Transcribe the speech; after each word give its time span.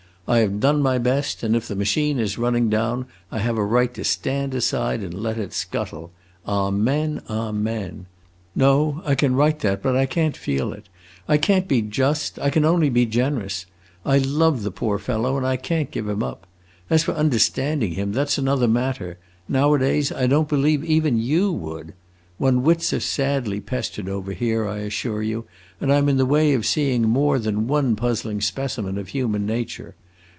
I 0.27 0.37
have 0.39 0.61
done 0.61 0.81
my 0.81 0.97
best, 0.97 1.43
and 1.43 1.57
if 1.57 1.67
the 1.67 1.75
machine 1.75 2.17
is 2.17 2.37
running 2.37 2.69
down 2.69 3.05
I 3.33 3.39
have 3.39 3.57
a 3.57 3.65
right 3.65 3.93
to 3.95 4.05
stand 4.05 4.53
aside 4.55 5.01
and 5.01 5.13
let 5.13 5.37
it 5.37 5.51
scuttle. 5.51 6.13
Amen, 6.47 7.21
amen! 7.29 8.05
No, 8.55 9.01
I 9.03 9.13
can 9.13 9.35
write 9.35 9.59
that, 9.59 9.83
but 9.83 9.97
I 9.97 10.05
can't 10.05 10.37
feel 10.37 10.71
it. 10.71 10.85
I 11.27 11.35
can't 11.35 11.67
be 11.67 11.81
just; 11.81 12.39
I 12.39 12.49
can 12.49 12.63
only 12.63 12.89
be 12.89 13.05
generous. 13.05 13.65
I 14.05 14.19
love 14.19 14.63
the 14.63 14.71
poor 14.71 14.97
fellow 14.99 15.35
and 15.35 15.45
I 15.45 15.57
can't 15.57 15.91
give 15.91 16.07
him 16.07 16.23
up. 16.23 16.47
As 16.89 17.03
for 17.03 17.11
understanding 17.11 17.95
him, 17.95 18.13
that 18.13 18.29
's 18.29 18.37
another 18.37 18.69
matter; 18.69 19.17
nowadays 19.49 20.13
I 20.13 20.27
don't 20.27 20.47
believe 20.47 20.81
even 20.85 21.19
you 21.19 21.51
would. 21.51 21.93
One's 22.39 22.61
wits 22.63 22.93
are 22.93 23.01
sadly 23.01 23.59
pestered 23.59 24.07
over 24.07 24.31
here, 24.31 24.65
I 24.65 24.77
assure 24.77 25.23
you, 25.23 25.43
and 25.81 25.91
I 25.91 25.97
'm 25.97 26.07
in 26.07 26.15
the 26.15 26.25
way 26.25 26.53
of 26.53 26.65
seeing 26.65 27.01
more 27.01 27.37
than 27.37 27.67
one 27.67 27.97
puzzling 27.97 28.39
specimen 28.39 28.97
of 28.97 29.09
human 29.09 29.45
nature. 29.45 29.93